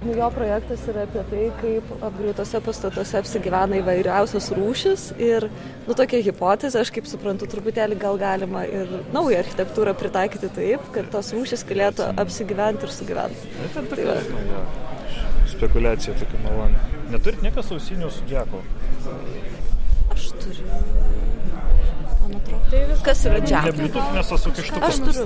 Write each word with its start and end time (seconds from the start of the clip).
Jo 0.00 0.30
projektas 0.32 0.86
yra 0.88 1.02
apie 1.04 1.20
tai, 1.28 1.42
kaip 1.58 1.90
apgriūtose 2.00 2.62
pastatuose 2.64 3.18
apsigyvena 3.18 3.82
įvairiausios 3.82 4.46
rūšis 4.56 5.02
ir, 5.20 5.44
nu, 5.84 5.96
tokia 5.98 6.22
hipotezė, 6.24 6.80
aš 6.80 6.92
kaip 6.96 7.08
suprantu, 7.10 7.44
truputėlį 7.52 7.98
gal 8.00 8.16
galima 8.20 8.62
ir 8.64 8.88
naują 9.12 9.42
architektūrą 9.44 9.92
pritaikyti 10.00 10.48
taip, 10.56 10.86
kad 10.94 11.10
tos 11.12 11.34
rūšis 11.36 11.66
galėtų 11.68 12.08
apsigyventi 12.24 12.88
ir 12.88 12.94
sugyventi. 12.96 13.52
Tai, 13.74 13.84
tai 13.92 14.06
va. 14.08 14.16
ja. 14.48 14.62
Spekulacija 15.52 16.16
tokia 16.16 16.40
maloni. 16.46 16.80
Neturit 17.12 17.44
niekas 17.44 17.68
ausinių 17.76 18.08
su 18.14 18.24
džeku? 18.30 18.64
Aš 20.16 20.32
turiu. 20.40 21.28
Tai 22.70 22.80
viskas. 22.86 23.02
Kas 23.02 23.24
yra 23.26 23.38
džekas? 23.42 23.64
Ne 23.64 23.72
Bluetooth, 23.72 24.10
nes 24.14 24.32
esu 24.36 24.50
kištukas. 24.54 24.88
Aš 24.88 24.98
turiu. 25.06 25.24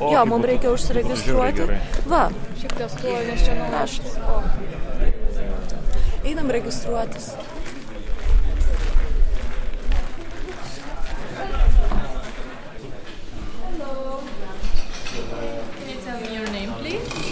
O, 0.00 0.10
jo, 0.12 0.18
tai 0.18 0.24
mums 0.28 0.44
reikia 0.50 0.72
užsiregistruoti. 0.74 1.68
Va. 2.12 2.24
Šiaip 2.60 2.74
testuoju, 2.82 3.22
nes 3.30 3.44
čia 3.46 3.54
nuvažiuoju. 3.62 5.06
Einam 6.26 6.50
registruotis. 6.50 7.30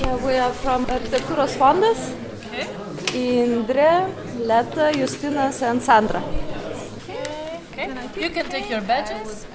Yeah, 0.05 0.17
we 0.25 0.39
are 0.39 0.53
from 0.63 0.87
Architektūros 0.91 1.55
fondas. 1.61 2.09
Okay. 2.49 2.67
Indrė, 3.15 3.93
Leta, 4.49 4.91
Justinas 4.97 5.61
ir 5.63 5.81
Sandra. 5.85 6.23
Okay. 7.91 8.23
You 8.23 8.31
can 8.31 8.47
take 8.49 8.71
your 8.71 8.81
badges, 8.81 9.47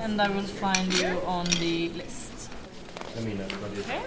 and 0.00 0.20
I 0.20 0.28
will 0.30 0.42
find 0.42 0.92
you 0.92 1.20
on 1.26 1.44
the 1.60 1.90
list. 1.90 2.50
Okay. 3.18 4.02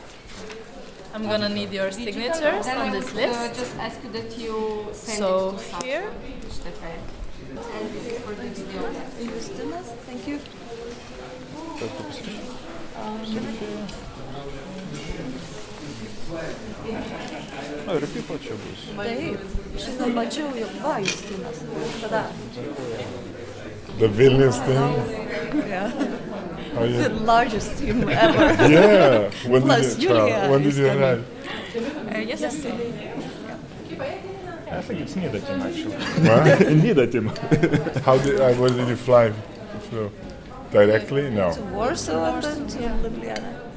I'm 1.13 1.23
gonna 1.23 1.49
need 1.49 1.71
your 1.71 1.91
signatures 1.91 2.67
on 2.67 2.91
this 2.91 3.13
uh, 3.13 3.17
list. 3.17 3.55
just 3.55 3.75
ask 3.77 4.03
you 4.03 4.11
that 4.11 4.37
you 4.37 4.87
send 4.93 5.17
So 5.17 5.55
it 5.55 5.59
to 5.59 5.85
here, 5.85 6.09
And 6.09 7.89
this 7.93 8.05
is 8.07 8.19
for 8.21 8.33
the 8.33 8.43
video. 8.43 8.81
Thank 10.05 10.27
you. 10.27 10.39
Na 17.87 17.93
ir 17.97 18.05
pipo 18.13 18.37
čia 18.43 18.55
bus. 18.61 18.81
Taip, 18.97 19.39
šitą 19.83 20.07
mačiau 20.15 20.49
jau, 20.57 20.69
va, 20.83 20.97
Justinas. 20.99 21.61
Tada. 22.01 22.23
The 23.99 24.07
Vilnius 24.07 24.57
thing? 24.65 24.93
Yeah. 25.67 25.91
Oh, 26.77 26.85
The 26.87 27.09
largest 27.25 27.77
team 27.79 28.07
ever. 28.07 28.45
yeah. 28.69 29.31
When 29.47 29.61
Plus 29.63 29.95
did 29.95 30.03
you 30.03 30.09
Julia 30.09 30.27
travel? 30.27 30.51
When 30.51 30.63
did 30.63 30.75
you 30.75 30.87
arrive? 30.87 31.25
uh, 32.15 32.17
yesterday. 32.19 32.93
I 34.71 34.81
think 34.81 34.99
it's 35.01 35.15
near 35.15 35.29
the 35.29 35.39
team 35.39 35.61
actually. 35.61 35.95
What? 36.29 36.59
Nida 36.83 37.11
team. 37.11 37.27
How 38.05 38.17
did 38.19 38.39
uh, 38.39 38.53
where 38.53 38.69
did 38.69 38.87
you 38.87 38.95
fly? 38.95 39.33
So, 39.89 40.11
directly? 40.71 41.29
No. 41.31 41.51
To 41.53 41.61
Warsaw 41.73 42.35
and 42.35 42.43
then 42.43 42.67
to 42.67 42.77
Ljubljana. 42.77 43.68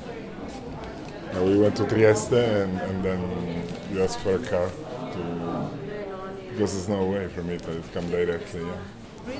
We 1.40 1.58
went 1.58 1.76
to 1.76 1.86
Trieste 1.86 2.32
and, 2.32 2.78
and 2.80 3.02
then 3.04 3.20
you 3.92 4.02
asked 4.02 4.20
for 4.20 4.34
a 4.34 4.38
car 4.38 4.68
to 5.12 5.70
because 6.50 6.72
there's 6.74 6.88
no 6.88 7.06
way 7.06 7.26
for 7.28 7.42
me 7.42 7.56
to 7.58 7.82
come 7.94 8.08
directly. 8.10 8.60
Yeah. 8.60 9.32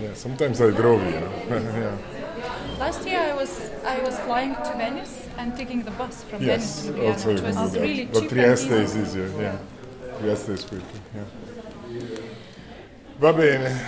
Yeah. 0.00 0.14
Sometimes 0.14 0.60
I 0.60 0.70
drove. 0.70 1.02
Yeah. 1.02 1.20
yeah. 1.50 1.96
Last 2.78 3.06
year 3.06 3.20
I 3.20 3.34
was 3.34 3.70
I 3.84 3.98
was 4.00 4.18
flying 4.20 4.54
to 4.54 4.72
Venice 4.76 5.28
and 5.38 5.54
taking 5.56 5.82
the 5.84 5.90
bus 5.92 6.24
from 6.24 6.40
Venice 6.40 6.86
Yes. 6.86 6.86
to 6.86 6.92
Ljubljana, 6.92 7.08
Also 7.12 7.28
you 7.30 7.34
which 7.42 7.54
was 7.54 7.72
that. 7.72 7.80
really 7.82 8.04
But 8.06 8.20
cheap 8.20 8.30
Trieste 8.30 8.70
and 8.72 8.82
is 8.84 8.96
easier. 8.96 9.28
Yeah. 9.40 9.58
Trieste 10.20 10.48
is 10.48 10.64
quicker. 10.64 11.00
Yeah. 11.14 11.24
Va 13.20 13.32
bene. 13.32 13.80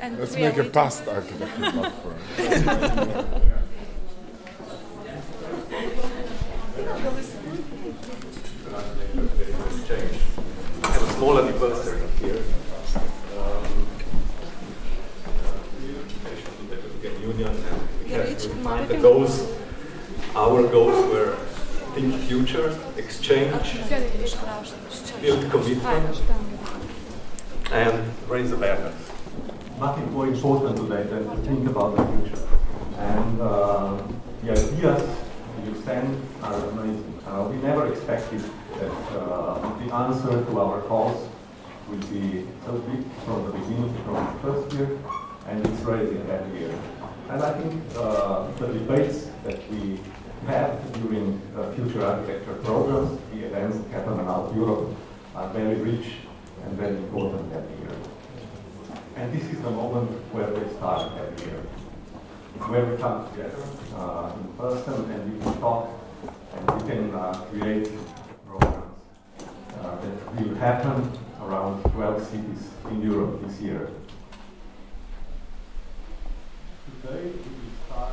And 0.00 0.18
Let's 0.18 0.34
make 0.36 0.58
a 0.58 0.64
pasta 0.64 1.10
architecture 1.14 1.70
platform. 1.72 2.16
have 9.36 11.02
a 11.02 11.12
small 11.12 11.38
anniversary 11.38 12.00
here. 12.20 12.42
Um, 13.36 13.86
European 16.70 17.22
Union 17.22 17.48
and 17.48 18.04
we 18.04 18.10
have 18.12 18.88
to 18.88 18.96
goals. 19.02 19.52
Our 20.34 20.62
goals 20.68 21.12
were 21.12 21.36
think 21.94 22.14
future, 22.28 22.78
exchange, 22.96 23.74
build 25.20 25.50
commitment, 25.50 26.22
and 27.72 28.12
raise 28.28 28.52
awareness. 28.52 28.94
Nothing 29.78 30.12
more 30.12 30.26
important 30.28 30.76
today 30.76 31.02
than 31.02 31.28
to 31.28 31.36
think 31.42 31.68
about 31.68 31.96
the 31.96 32.04
future. 32.06 32.42
And 32.98 33.40
uh, 33.40 34.02
the 34.42 34.52
ideas 34.52 35.16
you 35.64 35.82
send 35.84 36.22
are 36.42 36.68
amazing. 36.70 37.20
Uh, 37.26 37.48
we 37.50 37.56
never 37.56 37.92
expected 37.92 38.42
that 38.80 39.18
uh, 39.18 39.78
the 39.78 39.94
answer 39.94 40.44
to 40.44 40.60
our 40.60 40.80
calls 40.82 41.28
will 41.88 42.06
be 42.08 42.44
so 42.64 42.72
big 42.88 43.04
from 43.24 43.46
the 43.46 43.52
beginning, 43.52 43.94
from 44.04 44.14
the 44.14 44.38
first 44.42 44.76
year, 44.76 44.98
and 45.48 45.66
it's 45.66 45.80
raising 45.82 46.28
every 46.28 46.60
year. 46.60 46.78
And 47.30 47.42
I 47.42 47.52
think 47.58 47.82
uh, 47.96 48.50
the 48.58 48.66
debates 48.68 49.30
that 49.44 49.70
we 49.70 49.98
have 50.46 50.92
during 51.02 51.40
uh, 51.56 51.72
future 51.72 52.04
architecture 52.04 52.54
programs, 52.64 53.18
the 53.32 53.46
events 53.46 53.78
that 53.78 53.90
happen 53.90 54.20
around 54.20 54.54
Europe, 54.56 54.94
are 55.34 55.48
very 55.50 55.76
rich 55.76 56.06
and 56.64 56.76
very 56.78 56.96
important 56.96 57.52
every 57.52 57.76
year. 57.78 57.96
And 59.16 59.32
this 59.32 59.44
is 59.50 59.60
the 59.62 59.70
moment 59.70 60.10
where 60.32 60.48
we 60.52 60.68
start 60.74 61.10
every 61.18 61.46
year, 61.46 61.60
where 62.68 62.84
we 62.84 62.96
come 62.96 63.28
together 63.30 63.62
uh, 63.96 64.32
in 64.38 64.52
person 64.54 65.10
and 65.10 65.32
we 65.32 65.40
can 65.40 65.60
talk 65.60 65.88
and 66.54 66.70
we 66.70 66.88
can 66.88 67.14
uh, 67.14 67.32
create 67.50 67.90
will 70.44 70.54
happen 70.56 71.10
around 71.42 71.82
12 71.92 72.22
cities 72.26 72.70
in 72.90 73.02
Europe 73.02 73.40
this 73.46 73.60
year 73.60 73.90
we 77.08 77.20
will 77.20 77.76
start 77.86 78.12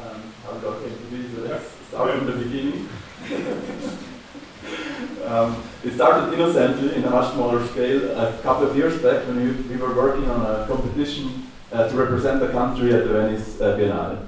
um, 0.00 0.32
how 0.42 0.52
we 0.54 0.60
got 0.60 0.82
into 0.82 1.04
this. 1.16 1.38
uh, 1.38 1.48
Let's 1.52 1.70
start 1.88 2.18
from 2.18 2.26
the 2.26 2.44
beginning. 2.44 2.88
Um, 5.26 5.62
it 5.84 5.94
started 5.94 6.32
innocently 6.34 6.94
in 6.96 7.04
a 7.04 7.10
much 7.10 7.32
smaller 7.32 7.66
scale 7.68 8.10
a 8.18 8.38
couple 8.42 8.68
of 8.68 8.76
years 8.76 9.00
back 9.02 9.26
when 9.26 9.36
we, 9.36 9.52
we 9.74 9.76
were 9.76 9.94
working 9.94 10.28
on 10.30 10.40
a 10.44 10.66
competition 10.66 11.46
uh, 11.72 11.88
to 11.88 11.96
represent 11.96 12.40
the 12.40 12.48
country 12.48 12.92
at 12.92 13.04
the 13.04 13.12
Venice 13.12 13.60
uh, 13.60 13.76
Biennale. 13.76 14.26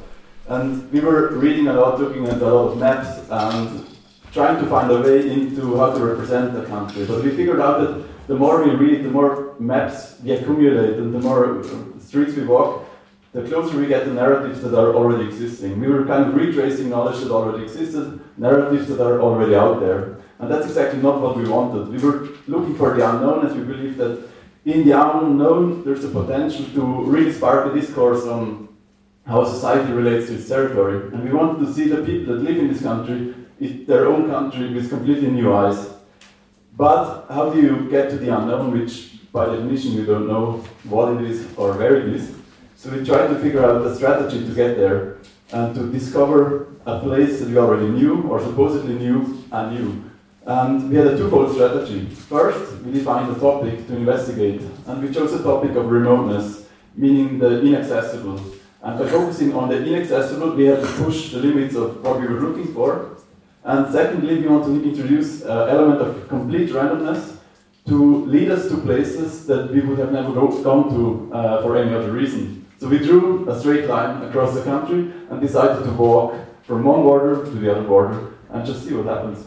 And 0.49 0.91
we 0.93 1.01
were 1.01 1.31
reading 1.37 1.69
a 1.69 1.73
lot, 1.73 2.01
looking 2.01 2.27
at 2.29 2.41
a 2.41 2.47
lot 2.47 2.73
of 2.73 2.79
maps 2.79 3.29
and 3.31 3.87
trying 4.33 4.63
to 4.63 4.69
find 4.69 4.91
a 4.91 5.01
way 5.01 5.31
into 5.31 5.77
how 5.77 5.93
to 5.93 6.05
represent 6.05 6.55
the 6.55 6.65
country. 6.65 7.05
But 7.05 7.23
we 7.23 7.31
figured 7.31 7.61
out 7.61 7.81
that 7.81 8.05
the 8.27 8.35
more 8.35 8.65
we 8.65 8.71
read, 8.75 9.05
the 9.05 9.11
more 9.11 9.55
maps 9.59 10.21
we 10.23 10.33
accumulate, 10.33 10.99
and 10.99 11.15
the 11.15 11.21
more 11.21 11.63
streets 12.01 12.35
we 12.35 12.45
walk, 12.45 12.85
the 13.33 13.43
closer 13.43 13.79
we 13.79 13.87
get 13.87 14.05
the 14.05 14.13
narratives 14.13 14.61
that 14.61 14.79
are 14.79 14.95
already 14.95 15.25
existing. 15.25 15.81
We 15.81 15.89
were 15.89 16.05
kind 16.05 16.29
of 16.29 16.35
retracing 16.35 16.91
knowledge 16.91 17.21
that 17.21 17.31
already 17.31 17.65
existed, 17.65 18.21
narratives 18.37 18.89
that 18.89 19.01
are 19.01 19.21
already 19.21 19.55
out 19.55 19.81
there. 19.81 20.19
And 20.39 20.51
that's 20.51 20.67
exactly 20.67 21.01
not 21.01 21.21
what 21.21 21.37
we 21.37 21.49
wanted. 21.49 21.89
We 21.89 21.99
were 21.99 22.29
looking 22.47 22.77
for 22.77 22.95
the 22.95 23.09
unknown, 23.09 23.47
as 23.47 23.55
we 23.55 23.63
believe 23.63 23.97
that 23.97 24.29
in 24.65 24.87
the 24.87 25.01
unknown 25.01 25.83
there's 25.85 26.05
a 26.05 26.09
potential 26.09 26.67
to 26.75 27.05
really 27.05 27.33
spark 27.33 27.73
a 27.73 27.81
discourse 27.81 28.25
on 28.27 28.69
how 29.27 29.45
society 29.45 29.93
relates 29.93 30.27
to 30.27 30.35
its 30.35 30.49
territory. 30.49 31.09
And 31.13 31.25
we 31.25 31.33
wanted 31.33 31.65
to 31.65 31.73
see 31.73 31.89
the 31.89 32.05
people 32.05 32.35
that 32.35 32.43
live 32.43 32.59
in 32.59 32.69
this 32.69 32.83
country, 32.83 33.35
in 33.61 33.87
their 33.87 34.09
own 34.09 34.29
country, 34.29 34.75
with 34.75 34.91
completely 34.91 35.31
new 35.31 35.55
eyes. 35.55 35.89
But 36.77 37.27
how 37.31 37.51
do 37.51 37.63
you 37.63 37.89
get 37.89 38.11
to 38.11 38.17
the 38.17 38.37
unknown, 38.37 38.73
which 38.73 39.21
by 39.33 39.47
definition 39.47 39.93
you 39.93 40.05
don't 40.05 40.29
know 40.29 40.65
what 40.85 41.15
it 41.15 41.31
is 41.31 41.47
or 41.57 41.73
where 41.75 41.97
it 41.97 42.09
is? 42.09 42.42
So 42.83 42.91
we 42.91 43.05
tried 43.05 43.29
to 43.29 43.39
figure 43.39 43.65
out 43.65 43.87
a 43.87 43.95
strategy 43.95 44.45
to 44.45 44.53
get 44.53 44.77
there 44.77 45.19
and 45.53 45.73
to 45.73 45.87
discover 45.93 46.67
a 46.85 46.99
place 46.99 47.39
that 47.39 47.49
we 47.49 47.57
already 47.57 47.87
knew 47.87 48.23
or 48.23 48.41
supposedly 48.41 48.95
knew 48.95 49.45
and 49.53 49.73
knew. 49.73 50.11
And 50.45 50.91
we 50.91 50.97
had 50.97 51.07
a 51.07 51.17
twofold 51.17 51.53
strategy. 51.55 52.07
First, 52.07 52.83
we 52.83 52.91
defined 52.91 53.37
a 53.37 53.39
topic 53.39 53.87
to 53.87 53.95
investigate, 53.95 54.63
and 54.89 55.01
we 55.01 55.15
chose 55.15 55.31
the 55.31 55.45
topic 55.45 55.77
of 55.77 55.93
remoteness, 55.93 56.67
meaning 56.97 57.39
the 57.39 57.61
inaccessible. 57.61 58.43
And 58.83 58.99
by 58.99 59.09
focusing 59.09 59.55
on 59.55 59.69
the 59.69 59.77
inaccessible, 59.77 60.57
we 60.57 60.65
had 60.65 60.81
to 60.81 60.89
push 61.05 61.31
the 61.31 61.39
limits 61.39 61.77
of 61.77 62.03
what 62.03 62.19
we 62.19 62.27
were 62.27 62.41
looking 62.41 62.75
for. 62.75 63.17
And 63.63 63.93
secondly, 63.93 64.41
we 64.41 64.49
want 64.49 64.65
to 64.65 64.83
introduce 64.83 65.43
an 65.43 65.69
element 65.69 66.01
of 66.01 66.27
complete 66.27 66.71
randomness 66.71 67.37
to 67.87 68.25
lead 68.25 68.51
us 68.51 68.69
to 68.71 68.79
places 68.79 69.47
that 69.47 69.71
we 69.71 69.83
would 69.83 70.01
have 70.01 70.11
never 70.11 70.33
gone 70.33 70.89
to 70.91 71.33
uh, 71.33 71.63
for 71.63 71.77
any 71.77 71.95
other 71.95 72.11
reason. 72.11 72.62
So 72.83 72.89
we 72.89 72.99
drew 72.99 73.49
a 73.49 73.57
straight 73.61 73.87
line 73.87 74.25
across 74.25 74.55
the 74.55 74.65
country 74.65 75.13
and 75.31 75.41
decided 75.41 75.85
to 75.85 75.93
walk 75.93 76.35
from 76.65 76.83
one 76.83 77.03
border 77.03 77.45
to 77.45 77.51
the 77.53 77.71
other 77.71 77.85
border 77.85 78.33
and 78.51 78.67
just 78.67 78.85
see 78.85 78.93
what 78.93 79.07
happens. 79.07 79.47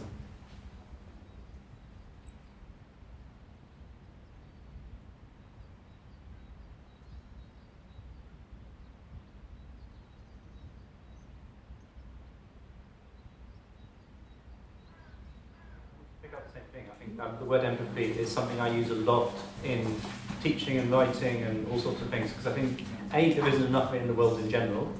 the 17.40 17.46
word 17.46 17.66
empathy 17.66 18.12
is 18.18 18.32
something 18.32 18.60
I 18.62 18.70
use 18.70 18.90
a 18.92 18.96
lot 18.96 19.34
in 19.64 20.00
teaching 20.42 20.78
and 20.78 20.92
writing 20.92 21.44
and 21.44 21.68
all 21.72 21.80
sorts 21.80 22.02
of 22.02 22.10
things 22.10 22.30
because 22.30 22.48
I 22.48 22.54
think 22.54 22.84
a 23.14 23.34
there 23.34 23.48
isn't 23.48 23.66
enough 23.66 23.94
in 23.94 24.08
the 24.08 24.14
world 24.14 24.40
in 24.40 24.50
general. 24.50 24.92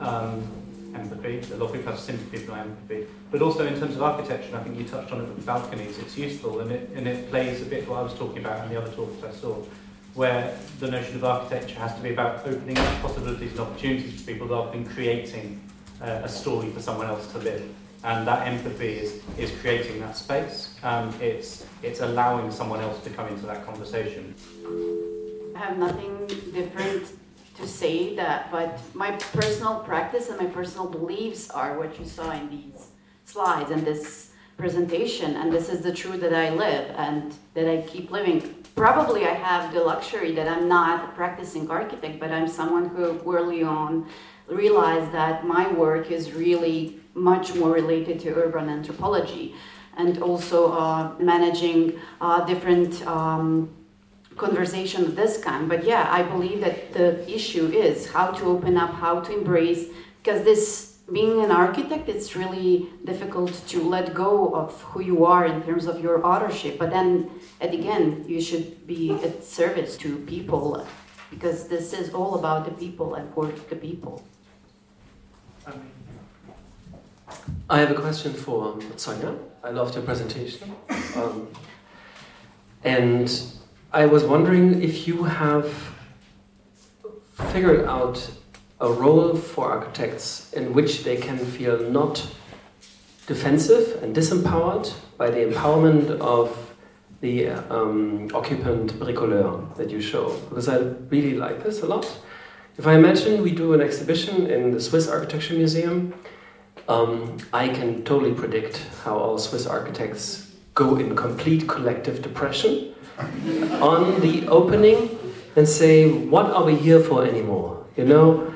Um, 0.00 0.46
empathy. 0.94 1.40
A 1.52 1.56
lot 1.56 1.66
of 1.66 1.72
people 1.72 1.90
have 1.90 2.00
sympathy 2.00 2.38
for 2.38 2.52
empathy, 2.52 3.06
but 3.32 3.42
also 3.42 3.66
in 3.66 3.78
terms 3.78 3.96
of 3.96 4.02
architecture, 4.02 4.56
I 4.56 4.62
think 4.62 4.78
you 4.78 4.84
touched 4.84 5.12
on 5.12 5.22
it 5.22 5.28
with 5.28 5.44
balconies. 5.44 5.98
It's 5.98 6.16
useful 6.16 6.60
and 6.60 6.70
it 6.70 6.90
and 6.94 7.08
it 7.08 7.30
plays 7.30 7.62
a 7.62 7.64
bit 7.64 7.88
what 7.88 7.98
I 7.98 8.02
was 8.02 8.14
talking 8.14 8.38
about 8.38 8.64
in 8.64 8.72
the 8.72 8.80
other 8.80 8.92
talks 8.92 9.22
I 9.24 9.32
saw, 9.32 9.56
where 10.14 10.56
the 10.78 10.90
notion 10.90 11.16
of 11.16 11.24
architecture 11.24 11.78
has 11.80 11.94
to 11.96 12.00
be 12.00 12.12
about 12.12 12.46
opening 12.46 12.78
up 12.78 13.02
possibilities 13.02 13.50
and 13.52 13.60
opportunities 13.60 14.20
for 14.20 14.32
people 14.32 14.46
rather 14.46 14.70
than 14.70 14.86
creating 14.86 15.60
uh, 16.00 16.20
a 16.22 16.28
story 16.28 16.70
for 16.70 16.80
someone 16.80 17.06
else 17.06 17.26
to 17.32 17.38
live 17.38 17.68
and 18.04 18.26
that 18.28 18.46
empathy 18.46 18.98
is, 18.98 19.22
is 19.38 19.50
creating 19.60 19.98
that 20.00 20.16
space. 20.16 20.74
Um, 20.82 21.12
it's, 21.20 21.64
it's 21.82 22.00
allowing 22.00 22.50
someone 22.50 22.80
else 22.80 23.02
to 23.04 23.10
come 23.10 23.28
into 23.28 23.46
that 23.46 23.64
conversation. 23.64 24.34
I 25.56 25.58
have 25.58 25.78
nothing 25.78 26.26
different 26.52 27.08
to 27.56 27.66
say 27.66 28.14
that, 28.16 28.52
but 28.52 28.78
my 28.94 29.12
personal 29.12 29.80
practice 29.80 30.28
and 30.28 30.38
my 30.38 30.46
personal 30.46 30.86
beliefs 30.86 31.50
are 31.50 31.78
what 31.78 31.98
you 31.98 32.04
saw 32.04 32.30
in 32.32 32.50
these 32.50 32.88
slides 33.24 33.70
and 33.70 33.86
this 33.86 34.32
presentation, 34.58 35.36
and 35.36 35.52
this 35.52 35.68
is 35.68 35.80
the 35.80 35.92
truth 35.92 36.20
that 36.20 36.34
I 36.34 36.50
live 36.50 36.90
and 36.96 37.34
that 37.54 37.68
I 37.68 37.82
keep 37.82 38.10
living. 38.10 38.54
Probably 38.76 39.24
I 39.24 39.32
have 39.34 39.72
the 39.72 39.80
luxury 39.80 40.32
that 40.32 40.46
I'm 40.46 40.68
not 40.68 41.08
a 41.08 41.12
practicing 41.12 41.70
architect, 41.70 42.20
but 42.20 42.30
I'm 42.30 42.48
someone 42.48 42.88
who 42.88 43.18
early 43.32 43.62
on 43.62 44.08
realized 44.48 45.10
that 45.12 45.46
my 45.46 45.72
work 45.72 46.10
is 46.10 46.32
really 46.32 47.00
much 47.14 47.54
more 47.54 47.70
related 47.70 48.20
to 48.20 48.34
urban 48.34 48.68
anthropology 48.68 49.54
and 49.96 50.20
also 50.22 50.72
uh, 50.72 51.14
managing 51.18 51.98
uh, 52.20 52.44
different 52.44 53.06
um, 53.06 53.72
conversation 54.36 55.04
of 55.04 55.14
this 55.14 55.38
kind. 55.38 55.68
But 55.68 55.84
yeah, 55.84 56.08
I 56.10 56.22
believe 56.22 56.60
that 56.60 56.92
the 56.92 57.28
issue 57.32 57.66
is 57.66 58.10
how 58.10 58.32
to 58.32 58.44
open 58.46 58.76
up, 58.76 58.92
how 58.94 59.20
to 59.20 59.32
embrace, 59.32 59.86
because 60.22 60.42
this 60.42 60.94
being 61.12 61.44
an 61.44 61.50
architect, 61.50 62.08
it's 62.08 62.34
really 62.34 62.88
difficult 63.04 63.52
to 63.68 63.82
let 63.82 64.14
go 64.14 64.54
of 64.54 64.80
who 64.82 65.02
you 65.02 65.24
are 65.26 65.44
in 65.44 65.62
terms 65.62 65.86
of 65.86 66.02
your 66.02 66.24
authorship. 66.26 66.78
But 66.78 66.90
then, 66.90 67.30
at 67.60 67.74
again, 67.74 68.24
you 68.26 68.40
should 68.40 68.86
be 68.86 69.12
at 69.12 69.44
service 69.44 69.98
to 69.98 70.16
people 70.20 70.86
because 71.30 71.68
this 71.68 71.92
is 71.92 72.14
all 72.14 72.36
about 72.36 72.64
the 72.64 72.70
people 72.70 73.16
and 73.16 73.32
for 73.34 73.46
the 73.68 73.76
people. 73.76 74.24
I 77.68 77.80
have 77.80 77.90
a 77.90 77.94
question 77.94 78.32
for 78.32 78.78
Sonia. 78.96 79.34
I 79.62 79.70
loved 79.70 79.94
your 79.94 80.04
presentation. 80.04 80.74
Um, 81.16 81.48
and 82.82 83.42
I 83.92 84.06
was 84.06 84.24
wondering 84.24 84.82
if 84.82 85.08
you 85.08 85.24
have 85.24 85.72
figured 87.52 87.86
out 87.86 88.30
a 88.80 88.92
role 88.92 89.34
for 89.36 89.70
architects 89.70 90.52
in 90.52 90.74
which 90.74 91.04
they 91.04 91.16
can 91.16 91.38
feel 91.38 91.78
not 91.90 92.26
defensive 93.26 94.02
and 94.02 94.14
disempowered 94.14 94.92
by 95.16 95.30
the 95.30 95.38
empowerment 95.38 96.10
of 96.20 96.74
the 97.20 97.48
um, 97.48 98.28
occupant 98.34 98.92
bricoleur 99.00 99.74
that 99.76 99.88
you 99.90 100.00
show. 100.00 100.36
Because 100.48 100.68
I 100.68 100.78
really 101.08 101.34
like 101.34 101.64
this 101.64 101.82
a 101.82 101.86
lot. 101.86 102.04
If 102.76 102.86
I 102.86 102.94
imagine 102.94 103.42
we 103.42 103.52
do 103.52 103.72
an 103.72 103.80
exhibition 103.80 104.46
in 104.48 104.72
the 104.72 104.80
Swiss 104.80 105.08
Architecture 105.08 105.54
Museum 105.54 106.12
um, 106.88 107.38
I 107.52 107.68
can 107.68 108.04
totally 108.04 108.34
predict 108.34 108.80
how 109.04 109.16
all 109.16 109.38
Swiss 109.38 109.66
architects 109.66 110.52
go 110.74 110.96
in 110.96 111.14
complete 111.16 111.68
collective 111.68 112.22
depression 112.22 112.94
on 113.80 114.20
the 114.20 114.46
opening 114.48 115.18
and 115.56 115.68
say, 115.68 116.10
"What 116.10 116.46
are 116.46 116.64
we 116.64 116.74
here 116.74 117.00
for 117.00 117.24
anymore?" 117.24 117.86
You 117.96 118.04
know, 118.04 118.54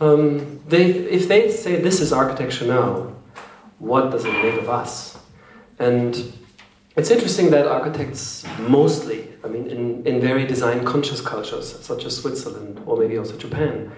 um, 0.00 0.60
they 0.66 0.84
if 0.86 1.28
they 1.28 1.50
say 1.50 1.80
this 1.80 2.00
is 2.00 2.12
architecture 2.12 2.66
now, 2.66 3.12
what 3.78 4.10
does 4.10 4.24
it 4.24 4.32
make 4.32 4.54
of 4.54 4.68
us? 4.68 5.18
And 5.78 6.32
it's 6.96 7.10
interesting 7.10 7.50
that 7.50 7.66
architects 7.66 8.44
mostly, 8.58 9.28
I 9.44 9.48
mean, 9.48 9.70
in, 9.70 10.04
in 10.04 10.20
very 10.20 10.44
design 10.46 10.84
conscious 10.84 11.20
cultures 11.20 11.78
such 11.80 12.04
as 12.04 12.16
Switzerland 12.16 12.82
or 12.86 12.96
maybe 12.96 13.16
also 13.16 13.36
Japan, 13.36 13.92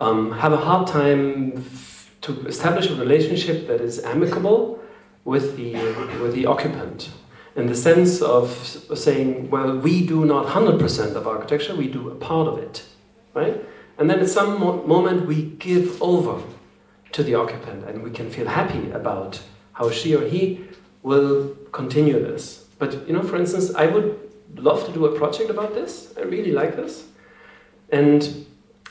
um, 0.00 0.32
have 0.32 0.52
a 0.52 0.56
hard 0.56 0.88
time 0.88 1.64
to 2.24 2.46
establish 2.46 2.90
a 2.90 2.94
relationship 2.94 3.66
that 3.68 3.80
is 3.80 3.98
amicable 4.02 4.82
with 5.24 5.56
the, 5.56 5.72
with 6.22 6.34
the 6.34 6.46
occupant 6.46 7.10
in 7.56 7.66
the 7.66 7.74
sense 7.74 8.20
of 8.20 8.48
saying, 8.94 9.50
well, 9.50 9.78
we 9.78 10.06
do 10.06 10.24
not 10.24 10.46
100% 10.46 11.14
of 11.14 11.26
architecture, 11.26 11.74
we 11.74 11.88
do 11.88 12.10
a 12.10 12.14
part 12.14 12.48
of 12.48 12.58
it, 12.58 12.84
right? 13.32 13.64
And 13.98 14.10
then 14.10 14.20
at 14.20 14.28
some 14.28 14.58
mo 14.58 14.82
moment 14.86 15.26
we 15.26 15.42
give 15.42 16.02
over 16.02 16.42
to 17.12 17.22
the 17.22 17.34
occupant 17.36 17.84
and 17.84 18.02
we 18.02 18.10
can 18.10 18.28
feel 18.28 18.48
happy 18.48 18.90
about 18.90 19.40
how 19.74 19.90
she 19.90 20.16
or 20.16 20.26
he 20.26 20.64
will 21.02 21.54
continue 21.70 22.18
this. 22.18 22.66
But, 22.78 23.06
you 23.06 23.12
know, 23.12 23.22
for 23.22 23.36
instance, 23.36 23.72
I 23.74 23.86
would 23.86 24.18
love 24.56 24.84
to 24.86 24.92
do 24.92 25.06
a 25.06 25.16
project 25.16 25.48
about 25.50 25.74
this. 25.74 26.12
I 26.16 26.22
really 26.22 26.50
like 26.50 26.74
this. 26.74 27.04
And 27.90 28.22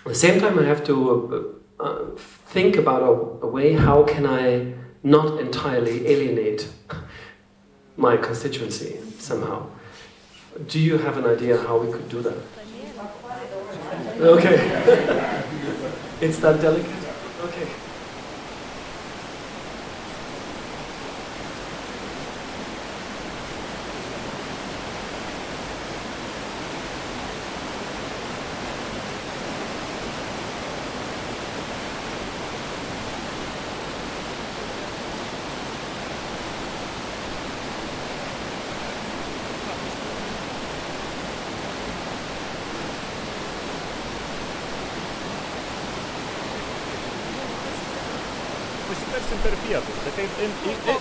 at 0.05 0.09
the 0.13 0.15
same 0.15 0.39
time, 0.39 0.57
I 0.57 0.63
have 0.63 0.85
to 0.85 0.95
uh, 1.09 1.62
uh, 1.83 2.05
think 2.47 2.77
about 2.77 3.01
a, 3.01 3.45
a 3.45 3.47
way 3.47 3.73
how 3.73 4.03
can 4.03 4.25
I 4.25 4.73
not 5.03 5.39
entirely 5.39 6.07
alienate 6.07 6.69
my 7.97 8.17
constituency 8.17 8.99
somehow. 9.19 9.67
Do 10.67 10.79
you 10.79 10.97
have 10.97 11.17
an 11.17 11.25
idea 11.25 11.57
how 11.57 11.77
we 11.77 11.91
could 11.91 12.09
do 12.09 12.21
that? 12.21 12.37
Okay. 14.19 14.55
it's 16.21 16.39
that 16.39 16.61
delicate? 16.61 16.91
Okay. 17.43 17.67
Pasitarsim 49.13 49.37
per 49.43 49.53
pietus. 49.63 49.97
Tai 50.03 50.11
kaip... 50.17 50.29
In, 50.43 50.51
in, 50.69 50.77
in, 50.93 50.97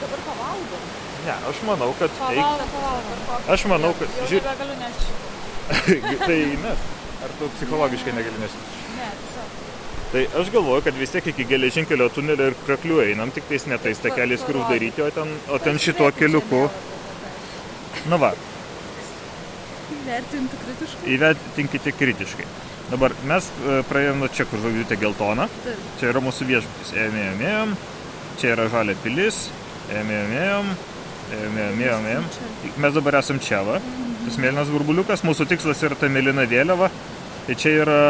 Dabar 0.00 0.20
pavalgom. 0.26 0.82
ne, 1.24 1.34
aš 1.50 1.62
manau, 1.66 1.94
kad... 1.98 2.10
Pavalgom, 2.18 2.68
pavalgom. 2.74 3.52
Aš 3.54 3.64
manau, 3.72 3.92
kad... 3.98 4.18
Žiūrėk, 4.30 4.48
nebegaliu 4.48 4.76
nešti. 4.82 6.18
tai 6.28 6.38
mes. 6.64 6.84
Ar 7.24 7.32
tu 7.38 7.48
psichologiškai 7.56 8.14
negali 8.16 8.42
nešti? 8.42 8.66
Ne, 8.98 9.08
tiesiog. 9.22 9.56
Tai 10.12 10.22
aš 10.40 10.50
galvoju, 10.54 10.84
kad 10.86 10.96
vis 10.96 11.10
tiek 11.12 11.26
iki 11.32 11.44
geležinkelio 11.48 12.08
tunelio 12.14 12.50
ir 12.52 12.54
kraklių 12.66 13.00
einam, 13.04 13.32
tik 13.34 13.48
tais 13.50 13.66
ne 13.68 13.76
tais 13.82 13.98
takeliais, 14.00 14.44
kur 14.48 14.62
uždaryti, 14.62 15.02
o 15.04 15.10
ten, 15.12 15.34
o 15.52 15.58
ten 15.60 15.80
šituo 15.82 16.08
keliuku. 16.16 16.62
Na 18.08 18.16
va, 18.20 18.30
Įvertinti 19.98 20.56
kritiškai. 20.62 21.10
įvertinkite 21.16 21.92
kritiškai. 21.98 22.46
Dabar 22.88 23.12
mes 23.28 23.48
e, 23.68 23.78
praėjom 23.88 24.22
nuo 24.22 24.28
čia, 24.32 24.46
kur 24.48 24.62
žvaigždutė 24.62 24.96
geltona. 25.02 25.48
Taip. 25.64 25.82
Čia 26.00 26.12
yra 26.14 26.22
mūsų 26.24 26.46
viešbutis. 26.48 26.92
Ėjom, 26.96 27.18
ėjom, 27.22 27.42
ėjom. 27.50 27.74
Čia 28.40 28.52
yra 28.54 28.68
žalia 28.72 28.96
pilis. 29.04 29.42
Ėjom, 29.92 30.12
ėjom, 30.14 30.32
ėjom. 30.40 30.72
Ėjom, 31.28 31.58
ėjom, 31.60 31.82
ėjom, 31.84 32.08
ėjom. 32.14 32.28
Mes 32.80 32.96
dabar 32.96 33.18
esam 33.20 33.40
čia, 33.44 33.60
va. 33.66 33.80
Tas 34.24 34.40
mėlynas 34.40 34.72
burbuliukas, 34.72 35.22
mūsų 35.28 35.46
tikslas 35.52 35.84
yra 35.84 35.96
ta 36.00 36.08
mėlyna 36.12 36.46
vėliava. 36.48 36.88
Tai 37.48 37.54
čia 37.56 37.70
yra, 37.82 38.00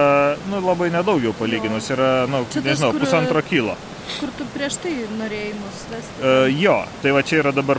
nu, 0.50 0.58
labai 0.66 0.88
nedaug 0.90 1.22
jau 1.22 1.30
palyginus, 1.38 1.86
yra, 1.94 2.24
nu, 2.30 2.40
Čia 2.50 2.58
tas, 2.58 2.64
nežinau, 2.72 2.88
kur- 2.94 3.04
pusantro 3.04 3.42
kilo. 3.46 3.76
Kur 4.18 4.32
tu 4.38 4.46
prieš 4.54 4.80
tai 4.82 4.94
norėjai 5.18 5.52
mus 5.60 5.82
vesti? 5.92 6.16
Uh, 6.22 6.46
jo, 6.58 6.74
tai 7.04 7.12
va 7.14 7.22
čia 7.22 7.38
yra 7.44 7.52
dabar 7.54 7.78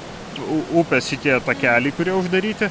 upės 0.80 1.10
šitie 1.12 1.34
takeliai, 1.44 1.92
kurie 1.98 2.14
uždaryti, 2.16 2.70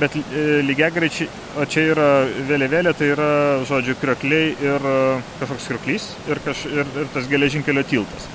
bet 0.00 0.16
uh, 0.16 0.24
lygiagrečiai, 0.66 1.28
o 1.60 1.66
čia 1.68 1.86
yra 1.92 2.08
vėliavėlė, 2.48 2.94
tai 2.96 3.12
yra, 3.14 3.30
žodžiu, 3.68 3.96
kriokliai 4.00 4.54
ir 4.56 4.88
uh, 4.88 5.32
kažkoks 5.42 5.68
krioklys 5.70 6.08
ir, 6.30 6.40
kaž, 6.44 6.64
ir, 6.70 6.88
ir 7.02 7.12
tas 7.14 7.28
geležinkelio 7.30 7.84
tiltas. 7.90 8.28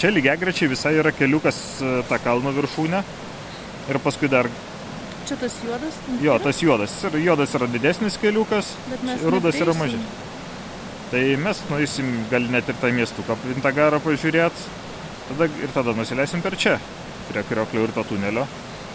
Čia 0.00 0.12
lygiagrečiai 0.14 0.70
visai 0.70 0.94
yra 1.02 1.12
keliukas 1.14 1.60
uh, 1.82 2.00
tą 2.08 2.20
kalno 2.22 2.54
viršūnę 2.56 3.04
ir 3.90 4.00
paskui 4.04 4.30
dar, 4.30 4.48
Čia 5.28 5.36
tas 5.38 5.54
juodas? 5.62 5.94
ten 6.06 6.18
jo, 6.24 6.34
tas 6.42 6.58
juodas, 6.62 6.96
ir 7.06 7.16
juodas 7.22 7.52
yra 7.54 7.68
didesnis 7.70 8.16
keliukas, 8.18 8.72
rudas 9.30 9.58
yra 9.60 9.74
mažesnis. 9.78 10.26
Tai 11.10 11.22
mes 11.42 11.60
nueisim 11.70 12.08
gal 12.30 12.46
net 12.50 12.68
ir 12.70 12.76
tą 12.78 12.90
miestuką 12.94 13.34
Vintagarą 13.42 13.98
pažiūrėti, 14.02 14.66
tada, 15.28 15.48
ir 15.58 15.72
tada 15.74 15.94
nusileisim 15.98 16.42
per 16.42 16.54
čia, 16.58 16.76
prie 17.28 17.42
krioklio 17.48 17.86
ir 17.86 17.94
to 17.94 18.04
tunelio. 18.12 18.46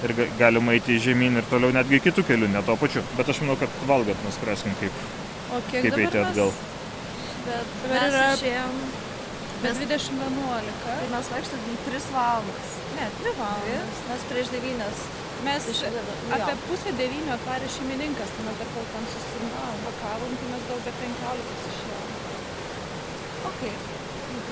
Ir 0.03 0.13
ga- 0.13 0.27
galima 0.39 0.73
eiti 0.75 0.99
žemyn 0.99 1.37
ir 1.39 1.45
toliau 1.49 1.71
netgi 1.71 2.01
kitų 2.03 2.23
kelių, 2.27 2.49
ne 2.51 2.61
to 2.67 2.75
pačiu. 2.77 3.01
Bet 3.17 3.29
aš 3.29 3.39
manau, 3.41 3.55
kad 3.57 3.69
valgat 3.87 4.17
nuspręskim, 4.25 4.75
kaip, 4.81 4.91
O 5.55 5.61
kiek 5.71 5.81
kaip 5.83 5.91
dabar 5.95 6.05
eiti 6.05 6.17
mes- 6.17 6.27
atgal. 6.29 6.51
Bet 7.45 7.65
Dabar 7.83 8.01
mes 8.03 8.13
yra 8.13 8.27
išėjom. 8.35 8.73
Mes 9.63 9.77
2011. 9.81 10.73
Tai 10.85 11.07
mes 11.15 11.25
vaikštėm 11.33 11.61
3 11.87 12.09
valandas. 12.13 12.69
Ne, 12.97 13.05
3 13.23 13.33
valandas. 13.39 14.01
Mes 14.09 14.21
prieš 14.29 14.47
9. 14.51 14.99
Mes 15.45 15.63
apie 16.35 16.55
pusę 16.67 16.91
devynių 16.99 17.31
atvarė 17.37 17.67
šeimininkas, 17.75 18.29
tai 18.35 18.43
mes 18.47 18.55
dar 18.59 18.69
kol 18.75 18.85
ten 18.93 19.03
susipakavom, 19.13 20.31
tai 20.41 20.47
mes 20.53 20.63
gal 20.69 20.79
be 20.85 20.91
15 20.99 21.65
išėjom. 21.71 22.03
Ok. 23.49 23.61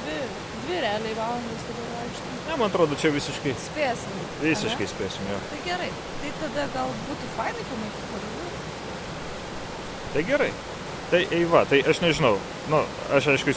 Dvi, 0.03 0.17
dvi 0.65 0.79
realiai 0.83 1.15
valandas 1.17 1.65
dabar 1.69 1.89
vaikštam. 1.99 2.35
Ne, 2.47 2.57
man 2.59 2.67
atrodo, 2.69 2.97
čia 2.99 3.11
visiškai, 3.15 3.53
Spėsim. 3.67 4.17
visiškai 4.41 4.87
ane? 4.87 4.91
spėsim 4.95 5.29
jo. 5.31 5.39
Tai 5.51 5.61
gerai. 5.67 5.91
Tai 6.23 6.33
tada 6.41 6.67
gal 6.75 6.91
būtų 7.07 7.31
fainai 7.37 7.67
pamatyti 7.69 8.09
parodų. 8.11 8.49
Tai 10.13 10.25
gerai. 10.31 10.51
Tai 11.13 11.21
eiva, 11.39 11.63
tai 11.69 11.79
aš 11.89 12.01
nežinau. 12.03 12.35
Nu, 12.71 12.83
aš 13.13 13.27
aišku, 13.33 13.53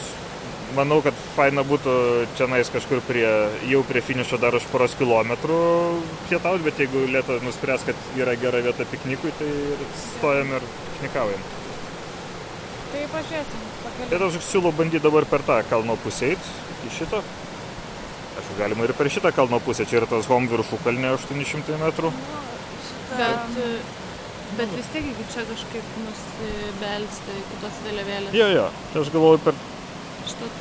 manau, 0.77 0.99
kad 1.05 1.15
faina 1.35 1.63
būtų 1.67 1.93
čia 2.37 2.47
nais 2.51 2.69
kažkur 2.73 3.01
prie, 3.07 3.27
jau 3.71 3.83
prie 3.87 4.01
finišo 4.03 4.39
dar 4.41 4.57
už 4.57 4.65
poros 4.71 4.95
kilometrų 4.99 5.59
pietauti, 6.27 6.65
bet 6.67 6.81
jeigu 6.83 7.05
lieta 7.13 7.39
nuspręs, 7.45 7.85
kad 7.87 8.09
yra 8.19 8.35
gera 8.39 8.61
vieta 8.65 8.85
piknikui, 8.91 9.31
tai 9.39 9.47
ir 9.47 9.85
stojam 10.03 10.53
ir 10.59 10.67
piknikaujam. 10.97 11.47
Tai 12.91 13.03
pažiūrėsim. 13.13 13.65
Tai 14.11 14.19
aš 14.27 14.37
siūlau 14.47 14.71
bandyti 14.77 15.03
dabar 15.03 15.25
per 15.29 15.43
tą 15.47 15.57
kalno 15.69 15.95
pusę 16.03 16.31
eiti, 16.33 16.51
iki 16.77 16.91
šito. 16.99 17.19
Aišku, 18.37 18.57
galima 18.59 18.85
ir 18.87 18.93
per 18.97 19.09
šitą 19.11 19.31
kalno 19.35 19.59
pusę, 19.65 19.85
čia 19.89 20.01
yra 20.01 20.09
tas 20.11 20.27
home 20.29 20.47
viršukalnė 20.51 21.13
800 21.17 21.79
metrų. 21.81 22.11
Bet, 23.17 23.57
bet 24.59 24.75
vis 24.77 24.89
tiek 24.93 25.07
iki 25.13 25.25
čia 25.33 25.45
kažkaip 25.49 25.87
nusibelsti 26.03 27.37
iki 27.41 27.59
tos 27.63 27.79
vėliavėlės. 27.87 28.35
Jo, 28.37 28.47
jo, 28.53 28.67
tai 28.93 29.01
aš 29.03 29.11
galvoju 29.15 29.41
per... 29.47 29.57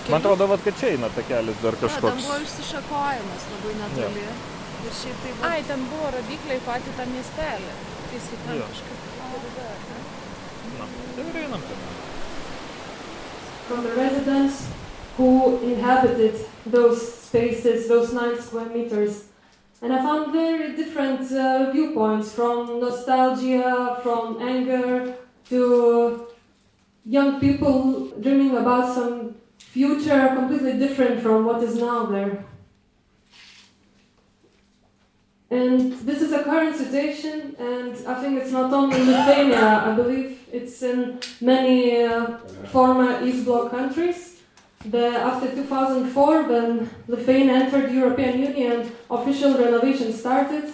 Man 0.09 0.21
atrodo, 0.23 0.47
vat, 0.47 0.63
kad 0.63 0.77
čia 0.79 0.93
eina 0.95 1.09
takelis 1.11 1.57
dar 1.63 1.75
Na, 1.75 1.81
ten 1.81 1.89
kažkoks. 1.91 2.23
buvo 2.23 2.37
išsišakojimas 2.47 3.47
labai 3.53 3.73
netoli. 3.81 4.27
Ir 4.87 4.93
šiaip 4.95 5.17
tai 5.25 5.33
va- 5.41 5.49
Ai, 5.51 5.63
ten 5.67 5.83
buvo 5.91 6.11
rodikliai 6.15 6.61
patį 6.67 6.93
tą 7.01 7.07
miestelį. 7.11 7.73
Tai 8.07 8.15
jisai 8.21 8.39
ten 8.47 8.61
Jo. 8.61 8.69
kažkaip? 8.71 8.99
Na, 10.79 10.87
tai 11.17 11.25
ir 11.33 11.41
einam 11.43 11.65
ten. 11.67 11.83
From 13.67 13.83
the 13.83 13.93
residents 13.93 14.69
who 15.17 15.59
inhabited 15.61 16.35
those 16.67 17.13
spaces, 17.13 17.89
those 17.89 18.13
nine 18.13 18.41
square 18.41 18.67
meters. 18.67 19.25
And 19.83 19.93
I 19.93 19.99
found 19.99 20.33
very 20.33 20.77
different 20.77 21.31
uh, 21.33 21.71
viewpoints 21.73 22.33
from 22.33 22.81
nostalgia, 22.81 24.01
from 24.03 24.41
anger, 24.41 25.17
to 25.49 26.27
young 27.05 27.41
people 27.41 28.09
dreaming 28.21 28.57
about 28.57 28.95
some 28.95 29.35
future 29.59 30.33
completely 30.35 30.79
different 30.79 31.21
from 31.21 31.45
what 31.45 31.63
is 31.63 31.77
now 31.77 32.07
there. 32.07 32.45
And 35.49 35.93
this 36.01 36.23
is 36.23 36.33
a 36.33 36.43
current 36.43 36.75
situation, 36.75 37.55
and 37.59 37.95
I 38.07 38.15
think 38.21 38.43
it's 38.43 38.51
not 38.51 38.73
only 38.73 39.01
in 39.01 39.07
Lithuania, 39.07 39.85
I 39.87 39.95
believe 39.95 40.41
it's 40.53 40.83
in 40.83 41.21
many 41.41 42.03
uh, 42.03 42.39
former 42.73 43.25
East 43.25 43.45
Bloc 43.45 43.71
countries. 43.71 44.41
The, 44.85 45.07
after 45.07 45.49
2004, 45.55 46.43
when 46.49 46.91
Lithuania 47.07 47.55
entered 47.55 47.91
the 47.91 47.95
European 47.95 48.41
Union, 48.41 48.91
official 49.09 49.57
renovation 49.57 50.13
started. 50.13 50.73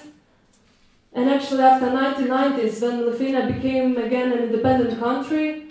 And 1.13 1.29
actually, 1.29 1.63
after 1.63 1.87
1990s, 1.89 2.81
when 2.81 3.05
Lithuania 3.05 3.47
became 3.53 3.99
again 3.99 4.33
an 4.33 4.39
independent 4.45 4.99
country, 4.99 5.67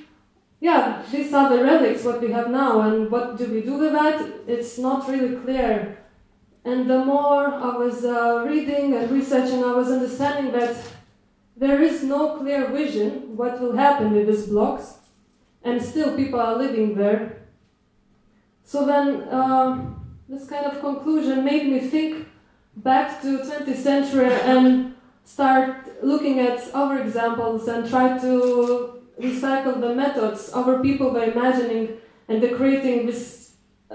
yeah, 0.59 1.01
these 1.11 1.33
are 1.33 1.49
the 1.49 1.63
relics 1.63 2.03
what 2.03 2.21
we 2.21 2.31
have 2.31 2.51
now, 2.51 2.81
and 2.81 3.09
what 3.09 3.35
do 3.35 3.51
we 3.51 3.61
do 3.61 3.79
with 3.79 3.93
that? 3.93 4.31
It's 4.47 4.77
not 4.77 5.09
really 5.09 5.37
clear. 5.37 6.00
And 6.63 6.89
the 6.89 7.03
more 7.03 7.47
I 7.47 7.75
was 7.75 8.05
uh, 8.05 8.45
reading 8.47 8.93
and 8.93 9.11
researching, 9.11 9.63
I 9.63 9.73
was 9.73 9.89
understanding 9.89 10.51
that 10.51 10.75
there 11.57 11.81
is 11.81 12.03
no 12.03 12.37
clear 12.37 12.67
vision 12.67 13.35
what 13.35 13.59
will 13.59 13.75
happen 13.75 14.13
with 14.13 14.27
these 14.27 14.47
blocks, 14.47 14.95
and 15.63 15.81
still 15.81 16.15
people 16.15 16.39
are 16.39 16.55
living 16.55 16.95
there. 16.95 17.47
So 18.63 18.85
then, 18.85 19.23
uh, 19.23 19.91
this 20.29 20.47
kind 20.47 20.65
of 20.65 20.79
conclusion 20.79 21.43
made 21.43 21.67
me 21.67 21.79
think 21.79 22.27
back 22.77 23.21
to 23.21 23.39
20th 23.39 23.75
century 23.75 24.31
and 24.31 24.95
start 25.25 26.03
looking 26.03 26.39
at 26.39 26.73
our 26.73 26.99
examples 26.99 27.67
and 27.67 27.89
try 27.89 28.17
to 28.19 29.01
recycle 29.19 29.79
the 29.79 29.93
methods 29.93 30.51
our 30.53 30.79
people 30.79 31.11
were 31.11 31.23
imagining 31.23 31.97
and 32.27 32.41
the 32.41 32.49
creating 32.49 33.05
these 33.05 33.40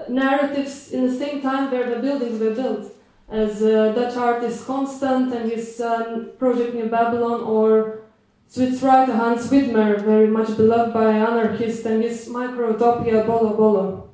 narratives 0.09 0.91
in 0.91 1.07
the 1.07 1.13
same 1.13 1.41
time 1.41 1.71
where 1.71 1.89
the 1.89 2.01
buildings 2.01 2.39
were 2.39 2.55
built. 2.55 2.93
As 3.29 3.61
uh, 3.61 3.91
Dutch 3.93 4.15
artist 4.15 4.65
Constant 4.65 5.33
and 5.33 5.51
his 5.51 5.81
um, 5.81 6.31
project 6.39 6.73
New 6.73 6.87
Babylon, 6.87 7.41
or 7.41 7.99
Swiss 8.47 8.81
writer 8.81 9.13
Hans 9.13 9.49
Widmer, 9.51 10.01
very 10.01 10.27
much 10.27 10.55
beloved 10.55 10.93
by 10.93 11.11
anarchists, 11.11 11.85
and 11.85 12.01
his 12.01 12.29
micro-utopia 12.29 13.25
Bolo 13.25 13.53
Bolo. 13.57 14.09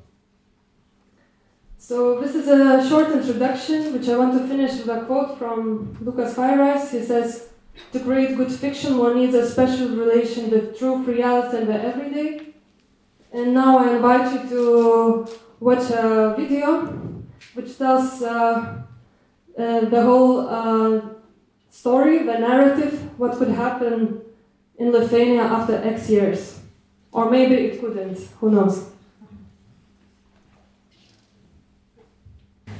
So 1.78 2.20
this 2.20 2.34
is 2.34 2.48
a 2.48 2.88
short 2.88 3.12
introduction, 3.12 3.92
which 3.92 4.08
I 4.08 4.16
want 4.16 4.32
to 4.36 4.48
finish 4.48 4.72
with 4.78 4.88
a 4.88 5.04
quote 5.04 5.38
from 5.38 5.96
Lukas 6.00 6.34
Feireiss. 6.34 6.90
He 6.90 7.02
says, 7.04 7.50
"To 7.92 8.00
create 8.00 8.36
good 8.36 8.50
fiction, 8.50 8.98
one 8.98 9.14
needs 9.16 9.34
a 9.34 9.48
special 9.48 9.88
relation 9.90 10.50
with 10.50 10.76
truth, 10.78 11.06
reality, 11.06 11.58
and 11.58 11.68
the 11.68 11.78
everyday." 11.90 12.54
And 13.32 13.54
now 13.54 13.78
I 13.78 13.96
invite 13.96 14.32
you 14.32 14.48
to 14.48 15.28
watch 15.64 15.90
a 15.90 16.34
video, 16.36 16.70
which 17.54 17.78
tells 17.78 18.20
uh, 18.22 18.82
uh, 19.58 19.80
the 19.94 20.02
whole 20.02 20.40
uh, 20.40 21.00
story, 21.70 22.18
the 22.18 22.38
narrative, 22.38 23.18
what 23.18 23.38
could 23.38 23.48
happen 23.48 24.20
in 24.78 24.92
Lithuania 24.92 25.42
after 25.42 25.76
X 25.76 26.10
years, 26.10 26.60
or 27.12 27.30
maybe 27.30 27.54
it 27.54 27.80
couldn't. 27.80 28.18
Who 28.40 28.50
knows? 28.50 28.90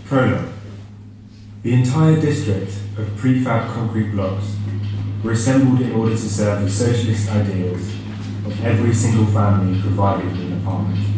Prologue. 0.05 0.51
The 1.63 1.73
entire 1.73 2.21
district 2.21 2.73
of 2.99 3.07
prefab 3.17 3.73
concrete 3.73 4.11
blocks 4.11 4.57
were 5.23 5.33
assembled 5.33 5.81
in 5.81 5.93
order 5.93 6.13
to 6.13 6.29
serve 6.29 6.61
the 6.61 6.71
socialist 6.71 7.31
ideals 7.31 7.95
of 8.45 8.63
every 8.63 8.93
single 8.93 9.25
family 9.33 9.81
provided 9.81 10.27
with 10.27 10.41
an 10.43 10.61
apartment. 10.61 11.14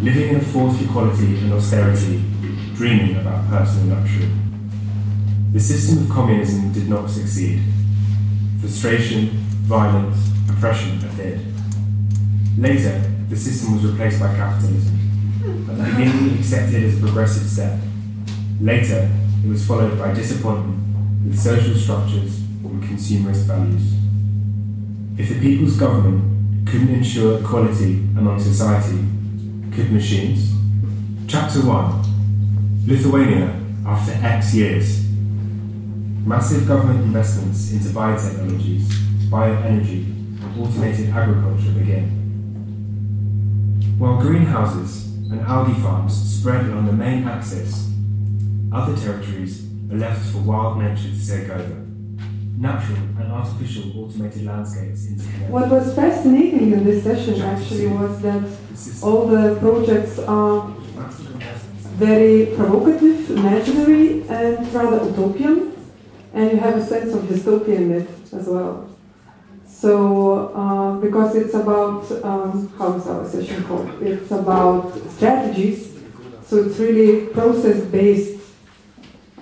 Living 0.00 0.28
in 0.28 0.36
a 0.36 0.40
forced 0.40 0.80
equality 0.80 1.38
and 1.38 1.52
austerity, 1.52 2.22
dreaming 2.76 3.16
about 3.16 3.48
personal 3.48 3.96
luxury. 3.96 4.30
The 5.52 5.58
system 5.58 6.04
of 6.04 6.10
communism 6.10 6.72
did 6.72 6.88
not 6.88 7.10
succeed. 7.10 7.60
Frustration, 8.60 9.30
violence, 9.66 10.30
oppression 10.48 11.04
appeared. 11.04 11.40
Later, 12.56 13.00
the 13.28 13.36
system 13.36 13.74
was 13.74 13.90
replaced 13.90 14.20
by 14.20 14.36
capitalism. 14.36 14.98
At 15.68 15.78
the 15.78 15.82
beginning, 15.82 16.38
accepted 16.38 16.84
as 16.84 16.96
a 16.96 17.00
progressive 17.00 17.48
step. 17.48 17.80
Later, 18.60 19.10
it 19.44 19.48
was 19.48 19.66
followed 19.66 19.98
by 19.98 20.14
disappointment 20.14 20.78
with 21.26 21.36
social 21.36 21.74
structures 21.74 22.38
and 22.62 22.80
consumerist 22.84 23.46
values. 23.46 23.94
If 25.18 25.28
the 25.28 25.40
people's 25.40 25.76
government 25.76 26.68
couldn't 26.68 26.94
ensure 26.94 27.40
equality 27.40 27.96
among 28.16 28.38
society, 28.38 29.04
could 29.72 29.92
machines? 29.92 30.52
Chapter 31.26 31.60
1 31.60 32.86
Lithuania 32.86 33.54
after 33.86 34.12
X 34.12 34.54
years. 34.54 35.04
Massive 36.26 36.66
government 36.66 37.04
investments 37.04 37.72
into 37.72 37.88
biotechnologies, 37.88 38.84
bioenergy, 39.30 40.04
and 40.42 40.60
automated 40.60 41.10
agriculture 41.10 41.70
begin. 41.72 42.08
While 43.98 44.20
greenhouses 44.20 45.06
and 45.30 45.40
algae 45.40 45.80
farms 45.80 46.14
spread 46.38 46.66
along 46.66 46.86
the 46.86 46.92
main 46.92 47.24
axis, 47.24 47.90
other 48.72 48.96
territories 48.96 49.66
are 49.90 49.96
left 49.96 50.24
for 50.30 50.38
wild 50.38 50.78
nature 50.78 51.10
to 51.10 51.26
take 51.26 51.48
over. 51.50 51.87
Natural 52.60 52.98
and 53.20 53.30
artificial 53.32 54.04
automated 54.04 54.44
landscapes 54.44 55.06
interconnect. 55.06 55.50
What 55.50 55.70
was 55.70 55.94
fascinating 55.94 56.72
in 56.72 56.82
this 56.82 57.04
session 57.04 57.40
actually 57.40 57.86
was 57.86 58.20
that 58.22 58.42
all 59.00 59.28
the 59.28 59.56
projects 59.60 60.18
are 60.18 60.68
very 61.98 62.46
provocative, 62.56 63.30
imaginary, 63.30 64.26
and 64.28 64.74
rather 64.74 65.08
utopian, 65.08 65.72
and 66.34 66.50
you 66.50 66.58
have 66.58 66.76
a 66.76 66.84
sense 66.84 67.14
of 67.14 67.22
dystopia 67.22 67.76
in 67.76 67.92
it 67.92 68.10
as 68.32 68.48
well. 68.48 68.90
So, 69.68 70.48
uh, 70.48 70.94
because 70.98 71.36
it's 71.36 71.54
about, 71.54 72.10
um, 72.24 72.72
how 72.76 72.94
is 72.94 73.06
our 73.06 73.28
session 73.28 73.62
called? 73.64 74.02
It's 74.02 74.32
about 74.32 74.98
strategies, 75.12 75.96
so 76.44 76.56
it's 76.64 76.76
really 76.80 77.26
process 77.26 77.84
based 77.84 78.40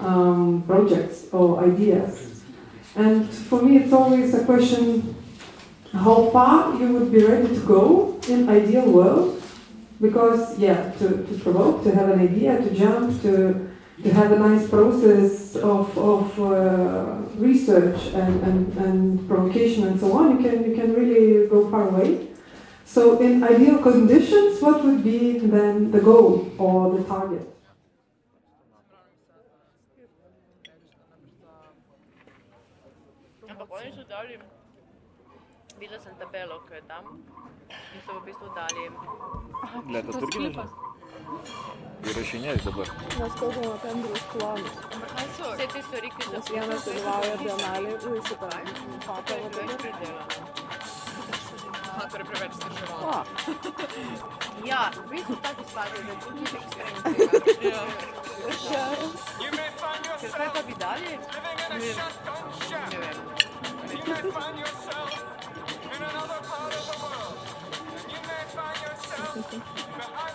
um, 0.00 0.64
projects 0.66 1.24
or 1.32 1.64
ideas. 1.64 2.25
And 2.96 3.28
for 3.28 3.62
me, 3.62 3.76
it's 3.76 3.92
always 3.92 4.32
a 4.34 4.44
question 4.44 5.14
how 5.92 6.30
far 6.30 6.74
you 6.80 6.92
would 6.94 7.12
be 7.12 7.24
ready 7.24 7.48
to 7.48 7.60
go 7.60 8.18
in 8.28 8.48
ideal 8.48 8.90
world. 8.90 9.42
Because 10.00 10.58
yeah 10.58 10.90
to, 10.98 11.24
to 11.24 11.38
provoke 11.38 11.82
to 11.84 11.94
have 11.94 12.10
an 12.10 12.20
idea 12.20 12.58
to 12.58 12.70
jump 12.74 13.22
to 13.22 13.70
to 14.02 14.12
have 14.12 14.30
a 14.30 14.38
nice 14.38 14.68
process 14.68 15.56
of, 15.56 15.96
of 15.96 16.38
uh, 16.38 17.16
research 17.38 18.08
and, 18.12 18.42
and, 18.42 18.76
and 18.76 19.26
provocation 19.26 19.86
and 19.86 19.98
so 19.98 20.12
on 20.12 20.36
you 20.36 20.46
can 20.46 20.68
you 20.68 20.76
can 20.76 20.92
really 20.92 21.48
go 21.48 21.70
far 21.70 21.88
away. 21.88 22.28
So 22.84 23.20
in 23.20 23.42
ideal 23.42 23.78
conditions 23.78 24.60
what 24.60 24.84
would 24.84 25.02
be 25.02 25.38
then 25.38 25.90
the 25.92 26.00
goal 26.00 26.52
or 26.58 26.94
the 26.98 27.04
target 27.04 27.55
tabelo, 36.18 36.60
ki 36.66 36.74
jo 36.74 36.82
tam 36.88 37.04
in 37.96 38.00
so 38.06 38.12
v 38.20 38.24
bistvu 38.26 38.48
dali. 38.54 38.90
Для 39.86 39.98
это 40.00 40.12
другие 40.12 40.48
нужно? 40.48 40.68
И 42.04 42.12
расчиняюсь 42.12 42.62
забыл. 42.62 42.84
Насколько 43.18 43.60
на 43.60 43.78
тендеру 43.78 44.16
склонны? 44.16 44.68
Все 45.56 45.66
те 45.66 45.82
стори, 45.82 46.10
ки 46.10 46.22
за 46.28 46.54
Я 46.54 46.66
на 46.66 46.76
тендеру 46.76 47.22
регионали, 47.38 47.90
и 47.94 48.20
все 48.20 48.34
там. 48.36 48.50
Фата 49.06 49.34
вот 49.42 49.56
это. 49.56 49.66
Фата 51.96 52.18
превеч 52.24 52.52
стržovala. 52.52 53.24
Ja, 54.64 54.90
vi 55.10 55.18
su 55.18 55.36
tako 55.42 55.62
spadali 55.70 56.04
da 56.06 56.14
budu 56.24 56.40
eksperimentirali. 56.58 57.92
Ker 60.20 60.30
treba 60.30 60.60
bi 60.66 60.74
dalje? 60.78 61.18
Ne 62.90 62.98
vem. 62.98 63.16
Ne 64.10 64.12
vem. 64.12 65.35
Linkėjimai, 69.36 70.25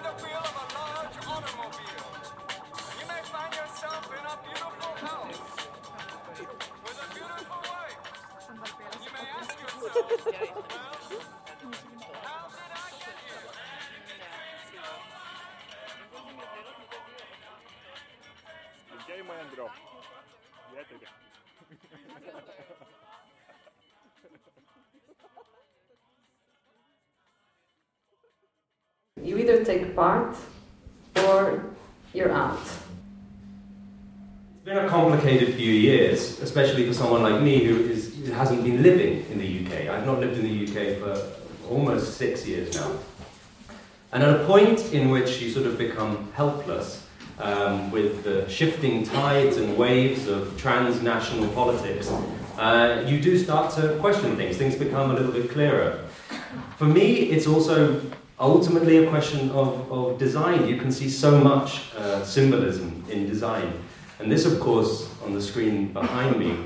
part 30.01 30.35
or 31.27 31.63
you're 32.11 32.31
out. 32.31 32.65
It's 34.55 34.65
been 34.65 34.79
a 34.79 34.89
complicated 34.89 35.53
few 35.53 35.71
years, 35.71 36.39
especially 36.41 36.87
for 36.87 36.93
someone 37.01 37.21
like 37.21 37.39
me 37.39 37.63
who, 37.63 37.75
is, 37.81 38.01
hasn't 38.29 38.63
been 38.63 38.81
living 38.81 39.23
in 39.31 39.37
the 39.37 39.49
UK. 39.59 39.93
I've 39.93 40.07
not 40.07 40.19
lived 40.19 40.39
in 40.39 40.45
the 40.49 40.57
UK 40.65 40.97
for 41.01 41.13
almost 41.71 42.17
six 42.17 42.47
years 42.47 42.73
now. 42.73 42.91
And 44.11 44.23
at 44.23 44.41
a 44.41 44.43
point 44.45 44.91
in 44.91 45.11
which 45.11 45.39
you 45.39 45.51
sort 45.51 45.67
of 45.67 45.77
become 45.77 46.31
helpless 46.33 47.05
um, 47.37 47.91
with 47.91 48.23
the 48.23 48.49
shifting 48.49 49.03
tides 49.03 49.57
and 49.57 49.77
waves 49.77 50.27
of 50.27 50.57
transnational 50.57 51.47
politics, 51.49 52.09
uh, 52.57 53.05
you 53.07 53.21
do 53.21 53.37
start 53.37 53.71
to 53.75 53.95
question 53.99 54.35
things. 54.35 54.57
Things 54.57 54.75
become 54.75 55.11
a 55.11 55.13
little 55.13 55.31
bit 55.31 55.51
clearer. 55.51 56.03
For 56.77 56.85
me, 56.85 57.05
it's 57.35 57.45
also 57.45 58.01
ultimately 58.41 58.97
a 58.97 59.09
question 59.09 59.51
of, 59.51 59.89
of 59.91 60.17
design. 60.17 60.67
You 60.67 60.77
can 60.77 60.91
see 60.91 61.09
so 61.09 61.39
much 61.39 61.93
uh, 61.95 62.23
symbolism 62.25 63.05
in 63.09 63.27
design. 63.27 63.71
And 64.19 64.31
this, 64.31 64.45
of 64.45 64.59
course, 64.59 65.09
on 65.23 65.33
the 65.33 65.41
screen 65.41 65.93
behind 65.93 66.37
me 66.37 66.57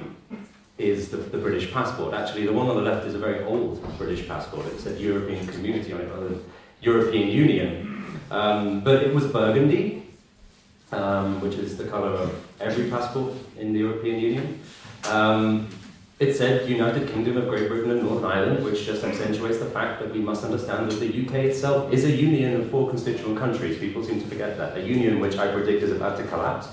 is 0.77 1.09
the, 1.09 1.17
the 1.17 1.37
British 1.37 1.71
passport. 1.71 2.13
Actually, 2.13 2.45
the 2.45 2.53
one 2.53 2.69
on 2.69 2.77
the 2.77 2.81
left 2.81 3.05
is 3.05 3.13
a 3.13 3.19
very 3.19 3.43
old 3.43 3.81
British 3.97 4.27
passport. 4.27 4.65
It 4.67 4.79
said 4.79 4.99
European 4.99 5.45
Community 5.47 5.93
on 5.93 6.01
it 6.01 6.09
rather 6.09 6.29
than 6.29 6.43
European 6.81 7.29
Union. 7.29 8.19
Um, 8.31 8.81
but 8.81 9.03
it 9.03 9.13
was 9.13 9.25
burgundy, 9.27 10.07
um, 10.91 11.41
which 11.41 11.55
is 11.55 11.77
the 11.77 11.85
colour 11.85 12.09
of 12.09 12.45
every 12.59 12.89
passport 12.89 13.33
in 13.57 13.73
the 13.73 13.79
European 13.79 14.19
Union. 14.19 14.59
Um, 15.09 15.67
it 16.17 16.33
said 16.33 16.69
United 16.69 17.09
Kingdom 17.09 17.35
of 17.35 17.49
Great 17.49 17.67
Britain 17.67 17.91
and 17.91 18.03
Northern 18.03 18.23
Ireland, 18.23 18.63
which 18.63 18.85
just 18.85 19.03
accentuates 19.03 19.59
the 19.59 19.65
fact 19.65 19.99
that 19.99 20.13
we 20.13 20.19
must 20.19 20.45
understand 20.45 20.89
that 20.89 20.99
the 20.99 21.25
UK 21.25 21.33
itself 21.45 21.91
is 21.91 22.05
a 22.05 22.11
union 22.11 22.61
of 22.61 22.69
four 22.71 22.89
constituent 22.89 23.37
countries. 23.37 23.77
People 23.77 24.01
seem 24.01 24.21
to 24.21 24.27
forget 24.27 24.57
that. 24.57 24.77
A 24.77 24.81
union 24.81 25.19
which 25.19 25.37
I 25.37 25.51
predict 25.51 25.83
is 25.83 25.91
about 25.91 26.17
to 26.17 26.23
collapse. 26.23 26.67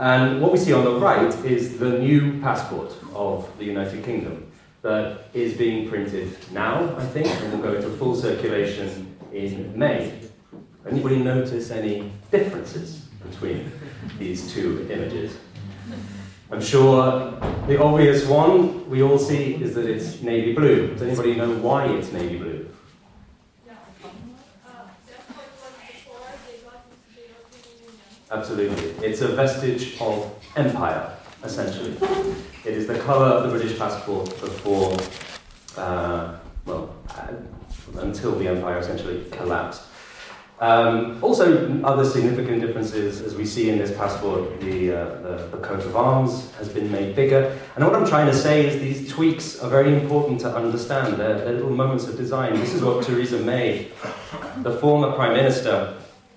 And 0.00 0.42
what 0.42 0.50
we 0.50 0.58
see 0.58 0.72
on 0.72 0.84
the 0.84 0.98
right 0.98 1.32
is 1.44 1.78
the 1.78 2.00
new 2.00 2.40
passport 2.40 2.92
of 3.14 3.48
the 3.58 3.64
United 3.64 4.04
Kingdom 4.04 4.50
that 4.82 5.28
is 5.32 5.56
being 5.56 5.88
printed 5.88 6.36
now, 6.50 6.96
I 6.96 7.06
think, 7.06 7.28
and 7.28 7.52
will 7.52 7.70
go 7.70 7.74
into 7.74 7.88
full 7.90 8.16
circulation 8.16 9.16
in 9.32 9.78
May. 9.78 10.18
Anybody 10.84 11.18
notice 11.18 11.70
any 11.70 12.10
differences 12.32 13.06
between 13.30 13.70
these 14.18 14.52
two 14.52 14.86
images? 14.90 15.36
I'm 16.50 16.60
sure 16.60 17.30
the 17.66 17.82
obvious 17.82 18.26
one 18.26 18.88
we 18.88 19.02
all 19.02 19.18
see 19.18 19.54
is 19.54 19.74
that 19.74 19.86
it's 19.86 20.20
navy 20.22 20.52
blue. 20.52 20.88
Does 20.88 21.02
anybody 21.02 21.34
know 21.34 21.50
why 21.56 21.86
it's 21.86 22.12
navy 22.12 22.38
blue? 22.38 22.68
Absolutely. 28.30 29.06
It's 29.06 29.20
a 29.20 29.28
vestige 29.28 30.00
of 30.00 30.30
empire, 30.56 31.16
essentially. 31.44 31.96
It 32.64 32.74
is 32.74 32.86
the 32.86 32.98
colour 32.98 33.26
of 33.26 33.44
the 33.44 33.50
British 33.56 33.78
passport 33.78 34.28
before, 34.40 34.96
uh, 35.76 36.36
well, 36.66 36.96
uh, 37.10 38.00
until 38.00 38.32
the 38.38 38.48
empire 38.48 38.78
essentially 38.78 39.24
collapsed. 39.30 39.82
Um, 40.60 41.18
also, 41.22 41.82
other 41.82 42.04
significant 42.04 42.60
differences, 42.60 43.20
as 43.20 43.34
we 43.34 43.44
see 43.44 43.70
in 43.70 43.78
this 43.78 43.94
passport, 43.96 44.60
the, 44.60 44.92
uh, 44.92 45.04
the, 45.20 45.48
the 45.50 45.56
coat 45.58 45.80
of 45.80 45.96
arms 45.96 46.52
has 46.54 46.68
been 46.68 46.90
made 46.92 47.16
bigger. 47.16 47.58
And 47.74 47.84
what 47.84 47.94
I'm 47.96 48.06
trying 48.06 48.26
to 48.26 48.34
say 48.34 48.66
is 48.66 48.80
these 48.80 49.10
tweaks 49.10 49.58
are 49.58 49.68
very 49.68 49.92
important 49.92 50.40
to 50.42 50.54
understand. 50.54 51.16
They're, 51.16 51.38
they're 51.38 51.54
little 51.54 51.70
moments 51.70 52.06
of 52.06 52.16
design. 52.16 52.54
This 52.54 52.72
is 52.72 52.82
what 52.82 53.04
Theresa 53.04 53.40
May, 53.40 53.88
the 54.58 54.78
former 54.78 55.12
Prime 55.12 55.34
Minister, 55.34 55.94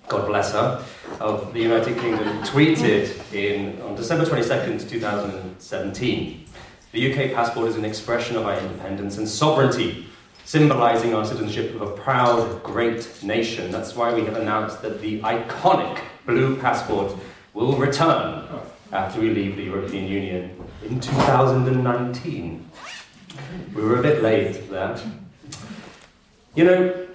God 0.08 0.26
bless 0.26 0.52
her, 0.52 0.84
of 1.20 1.52
the 1.52 1.60
United 1.60 1.96
Kingdom, 1.98 2.42
tweeted 2.42 3.32
in, 3.32 3.80
on 3.82 3.94
December 3.94 4.24
22nd, 4.24 4.88
2017. 4.88 6.44
The 6.90 7.12
UK 7.12 7.34
passport 7.34 7.68
is 7.68 7.76
an 7.76 7.84
expression 7.84 8.36
of 8.36 8.46
our 8.46 8.58
independence 8.58 9.16
and 9.18 9.28
sovereignty 9.28 10.07
symbolizing 10.48 11.12
our 11.12 11.26
citizenship 11.26 11.74
of 11.74 11.82
a 11.82 11.90
proud, 11.90 12.62
great 12.62 13.06
nation. 13.22 13.70
That's 13.70 13.94
why 13.94 14.14
we 14.14 14.24
have 14.24 14.34
announced 14.38 14.80
that 14.80 14.98
the 15.02 15.20
iconic 15.20 16.00
blue 16.24 16.56
passport 16.56 17.14
will 17.52 17.76
return 17.76 18.48
after 18.90 19.20
we 19.20 19.28
leave 19.28 19.56
the 19.56 19.64
European 19.64 20.08
Union 20.08 20.56
in 20.88 21.00
2019. 21.00 22.66
We 23.74 23.82
were 23.82 23.98
a 23.98 24.02
bit 24.02 24.22
late 24.22 24.70
there. 24.70 24.98
You 26.54 26.64
know, 26.64 27.06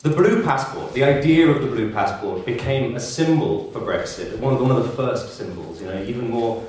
the 0.00 0.10
blue 0.10 0.42
passport, 0.42 0.92
the 0.92 1.04
idea 1.04 1.48
of 1.48 1.62
the 1.62 1.68
blue 1.68 1.92
passport 1.92 2.44
became 2.44 2.96
a 2.96 3.00
symbol 3.00 3.70
for 3.70 3.78
Brexit, 3.78 4.36
one 4.40 4.54
of, 4.54 4.60
one 4.60 4.72
of 4.72 4.82
the 4.82 4.96
first 4.96 5.36
symbols, 5.36 5.80
you 5.80 5.86
know, 5.86 6.02
even 6.02 6.28
more 6.28 6.66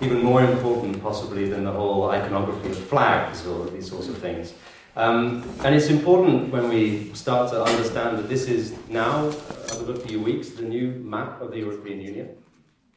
even 0.00 0.22
more 0.22 0.44
important 0.44 1.00
possibly 1.02 1.48
than 1.48 1.64
the 1.64 1.72
whole 1.72 2.10
iconography 2.10 2.68
of 2.68 2.76
flags 2.76 3.46
or 3.46 3.66
these 3.70 3.88
sorts 3.88 4.08
of 4.08 4.18
things. 4.18 4.52
Um, 4.96 5.42
and 5.64 5.74
it's 5.74 5.88
important 5.88 6.52
when 6.52 6.68
we 6.68 7.12
start 7.14 7.50
to 7.50 7.64
understand 7.64 8.18
that 8.18 8.28
this 8.28 8.46
is 8.46 8.74
now, 8.88 9.26
I've 9.26 10.02
few 10.06 10.20
weeks, 10.20 10.50
the 10.50 10.62
new 10.62 10.92
map 11.02 11.40
of 11.40 11.50
the 11.50 11.58
European 11.58 12.00
Union. 12.00 12.36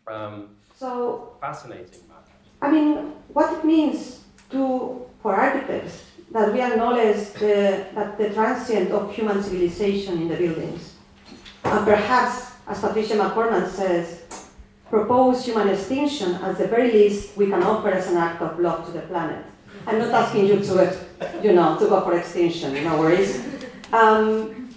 Um, 0.05 0.55
so 0.75 1.35
fascinating 1.41 2.01
map. 2.07 2.29
I 2.61 2.71
mean, 2.71 3.13
what 3.33 3.51
it 3.57 3.65
means 3.65 4.21
to 4.51 5.07
for 5.23 5.35
architects 5.35 6.03
that 6.31 6.53
we 6.53 6.61
acknowledge 6.61 7.33
the, 7.33 7.87
that 7.95 8.17
the 8.17 8.29
transient 8.29 8.91
of 8.91 9.13
human 9.13 9.41
civilization 9.41 10.21
in 10.21 10.27
the 10.27 10.35
buildings, 10.35 10.93
and 11.63 11.85
perhaps, 11.85 12.51
as 12.67 12.79
Patricia 12.79 13.15
MacCormack 13.15 13.69
says, 13.69 14.23
propose 14.89 15.43
human 15.45 15.67
extinction 15.69 16.35
as 16.35 16.59
the 16.59 16.67
very 16.67 16.91
least 16.91 17.35
we 17.35 17.47
can 17.47 17.63
offer 17.63 17.89
as 17.89 18.07
an 18.11 18.17
act 18.17 18.41
of 18.41 18.59
love 18.59 18.85
to 18.85 18.91
the 18.91 19.01
planet. 19.01 19.43
I'm 19.87 19.99
not 19.99 20.11
asking 20.11 20.47
you 20.47 20.59
to, 20.59 20.97
you 21.41 21.53
know, 21.53 21.79
to 21.79 21.87
go 21.87 22.01
for 22.01 22.17
extinction, 22.17 22.73
no 22.83 22.99
worries. 22.99 23.39
Um, 23.93 24.75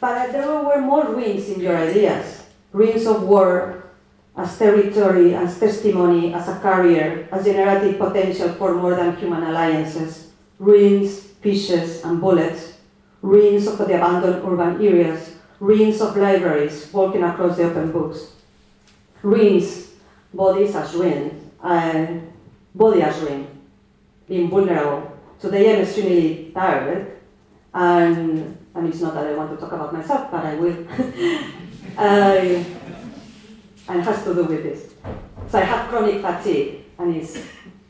but 0.00 0.30
there 0.30 0.46
were 0.46 0.80
more 0.80 1.06
ruins 1.10 1.48
in 1.48 1.60
your 1.60 1.76
ideas, 1.76 2.46
ruins 2.72 3.04
of 3.04 3.24
war, 3.24 3.82
as 4.36 4.56
territory, 4.56 5.34
as 5.34 5.58
testimony, 5.58 6.32
as 6.32 6.46
a 6.46 6.60
carrier, 6.60 7.26
as 7.32 7.44
generative 7.44 7.98
potential 7.98 8.50
for 8.50 8.76
more 8.76 8.94
than 8.94 9.16
human 9.16 9.42
alliances, 9.42 10.30
ruins, 10.60 11.18
fishes, 11.42 12.04
and 12.04 12.20
bullets, 12.20 12.74
ruins 13.22 13.66
of 13.66 13.76
the 13.78 13.86
abandoned 13.86 14.44
urban 14.46 14.80
areas, 14.80 15.34
ruins 15.58 16.00
of 16.00 16.16
libraries 16.16 16.88
walking 16.92 17.24
across 17.24 17.56
the 17.56 17.64
open 17.64 17.90
books, 17.90 18.30
ruins, 19.20 19.94
bodies 20.32 20.76
as 20.76 20.94
ruin, 20.94 21.50
uh, 21.60 22.06
body 22.72 23.02
as 23.02 23.18
ruin, 23.18 23.57
being 24.28 24.50
vulnerable. 24.50 25.12
Today 25.40 25.74
I'm 25.74 25.82
extremely 25.82 26.50
tired, 26.54 27.18
and, 27.72 28.56
and 28.74 28.88
it's 28.88 29.00
not 29.00 29.14
that 29.14 29.26
I 29.26 29.34
want 29.34 29.50
to 29.50 29.56
talk 29.56 29.72
about 29.72 29.92
myself, 29.92 30.30
but 30.30 30.44
I 30.44 30.54
will. 30.54 30.86
uh, 31.96 32.64
and 33.88 34.02
has 34.02 34.22
to 34.24 34.34
do 34.34 34.44
with 34.44 34.62
this. 34.62 34.92
So 35.48 35.58
I 35.58 35.62
have 35.62 35.88
chronic 35.88 36.20
fatigue, 36.20 36.84
and 36.98 37.16
it's, 37.16 37.38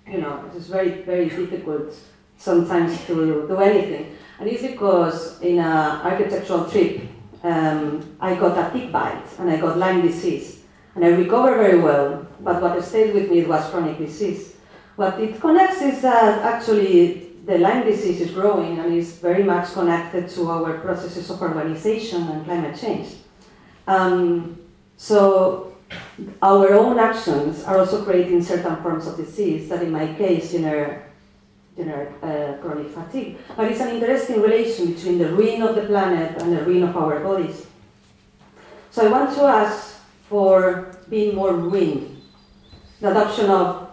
you 0.07 0.18
know, 0.20 0.48
it's 0.55 0.66
very, 0.66 1.03
very 1.03 1.29
difficult 1.29 1.94
sometimes 2.37 3.05
to 3.07 3.46
do 3.48 3.57
anything. 3.57 4.16
And 4.38 4.48
it's 4.48 4.62
because 4.62 5.40
in 5.40 5.59
an 5.59 6.01
architectural 6.03 6.70
trip, 6.70 7.03
um, 7.42 8.16
I 8.20 8.37
got 8.37 8.57
a 8.57 8.72
tick 8.72 8.92
bite 8.92 9.27
and 9.38 9.51
I 9.51 9.57
got 9.57 9.77
Lyme 9.77 10.03
disease. 10.03 10.62
And 10.94 11.05
I 11.05 11.09
recovered 11.09 11.57
very 11.57 11.81
well, 11.81 12.27
but 12.40 12.62
what 12.62 12.83
stayed 12.85 13.14
with 13.14 13.31
me 13.31 13.44
was 13.44 13.68
chronic 13.70 13.98
disease. 13.98 14.55
What 14.98 15.20
it 15.20 15.40
connects 15.40 15.80
is 15.80 16.02
that 16.02 16.42
actually 16.42 17.30
the 17.46 17.56
Lyme 17.56 17.87
disease 17.87 18.20
is 18.20 18.32
growing 18.32 18.80
and 18.80 18.92
is 18.92 19.12
very 19.18 19.44
much 19.44 19.72
connected 19.72 20.28
to 20.30 20.50
our 20.50 20.78
processes 20.78 21.30
of 21.30 21.38
urbanization 21.38 22.28
and 22.28 22.44
climate 22.44 22.76
change. 22.76 23.06
Um, 23.87 24.58
so 24.96 25.76
our 26.42 26.74
own 26.74 26.98
actions 26.98 27.62
are 27.62 27.78
also 27.78 28.04
creating 28.04 28.42
certain 28.42 28.74
forms 28.82 29.06
of 29.06 29.16
disease 29.16 29.68
that 29.68 29.84
in 29.84 29.92
my 29.92 30.12
case 30.14 30.50
generate, 30.50 30.98
generate 31.76 32.08
uh, 32.20 32.56
chronic 32.61 32.90
fatigue. 32.90 33.38
But 33.56 33.70
it's 33.70 33.80
an 33.80 33.90
interesting 33.90 34.42
relation 34.42 34.94
between 34.94 35.18
the 35.18 35.30
ruin 35.30 35.62
of 35.62 35.76
the 35.76 35.82
planet 35.82 36.42
and 36.42 36.58
the 36.58 36.64
ruin 36.64 36.82
of 36.82 36.96
our 36.96 37.20
bodies. 37.20 37.64
So 38.90 39.06
I 39.06 39.12
want 39.12 39.32
to 39.37 39.42
ask 39.44 40.00
for 40.28 40.90
being 41.08 41.37
more 41.37 41.54
ruin, 41.54 42.20
the 43.00 43.12
adoption 43.12 43.48
of 43.48 43.88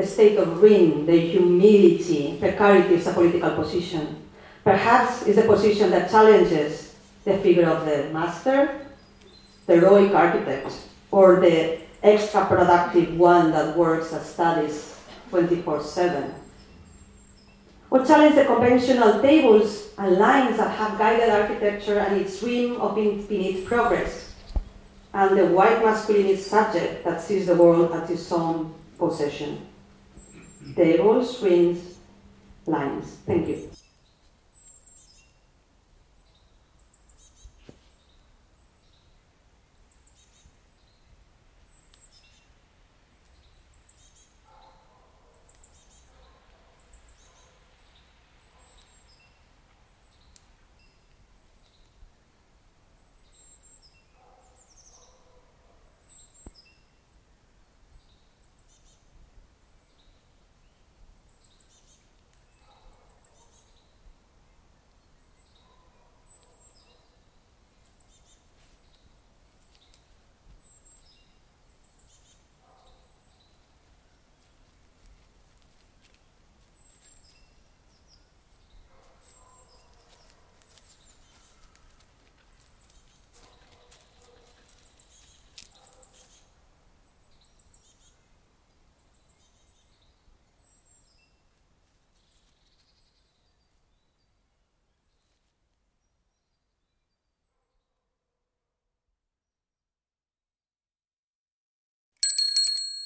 the 0.00 0.06
state 0.06 0.38
of 0.38 0.62
ruin, 0.62 1.04
the 1.04 1.18
humility, 1.18 2.36
precarity 2.40 2.94
is 2.94 3.06
a 3.06 3.12
political 3.12 3.50
position. 3.50 4.16
Perhaps 4.64 5.26
it's 5.26 5.38
a 5.38 5.44
position 5.44 5.90
that 5.90 6.10
challenges 6.10 6.96
the 7.24 7.36
figure 7.38 7.68
of 7.68 7.84
the 7.84 8.08
master, 8.10 8.86
the 9.66 9.74
heroic 9.74 10.14
architect, 10.14 10.72
or 11.10 11.40
the 11.40 11.80
extra 12.02 12.46
productive 12.46 13.18
one 13.18 13.52
that 13.52 13.76
works 13.76 14.12
and 14.12 14.24
studies 14.24 14.96
24 15.28 15.82
7. 15.82 16.34
Or 17.90 18.06
challenge 18.06 18.36
the 18.36 18.44
conventional 18.46 19.20
tables 19.20 19.92
and 19.98 20.16
lines 20.16 20.56
that 20.56 20.70
have 20.78 20.96
guided 20.96 21.28
architecture 21.28 21.98
and 21.98 22.16
its 22.20 22.40
dream 22.40 22.80
of 22.80 22.96
infinite 22.96 23.66
progress, 23.66 24.32
and 25.12 25.36
the 25.36 25.46
white 25.46 25.82
masculinist 25.82 26.48
subject 26.48 27.04
that 27.04 27.20
sees 27.20 27.46
the 27.46 27.54
world 27.54 27.92
as 27.92 28.08
its 28.08 28.32
own 28.32 28.72
possession. 28.96 29.66
Tables, 30.74 31.42
rings, 31.42 31.98
lines. 32.66 33.18
Thank 33.26 33.48
you. 33.48 33.79